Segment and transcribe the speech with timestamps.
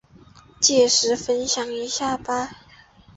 [0.59, 2.49] 届时分享一下吧